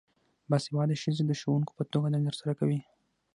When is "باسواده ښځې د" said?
0.49-1.31